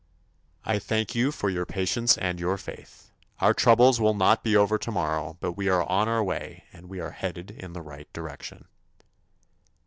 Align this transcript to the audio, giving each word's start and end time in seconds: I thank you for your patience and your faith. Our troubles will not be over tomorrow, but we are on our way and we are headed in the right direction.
I 0.65 0.79
thank 0.79 1.13
you 1.13 1.31
for 1.31 1.47
your 1.51 1.67
patience 1.67 2.17
and 2.17 2.39
your 2.39 2.57
faith. 2.57 3.11
Our 3.39 3.53
troubles 3.53 4.01
will 4.01 4.15
not 4.15 4.43
be 4.43 4.55
over 4.57 4.79
tomorrow, 4.79 5.37
but 5.39 5.51
we 5.51 5.69
are 5.69 5.87
on 5.87 6.07
our 6.09 6.23
way 6.23 6.63
and 6.73 6.89
we 6.89 6.99
are 6.99 7.11
headed 7.11 7.51
in 7.51 7.73
the 7.73 7.83
right 7.83 8.11
direction. 8.11 8.65